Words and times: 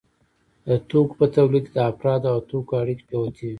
د 0.67 0.69
توکو 0.89 1.13
په 1.19 1.25
تولید 1.35 1.65
کې 1.67 1.73
د 1.75 1.79
افرادو 1.91 2.27
او 2.33 2.39
توکو 2.49 2.73
اړیکې 2.81 3.03
جوتېږي 3.11 3.47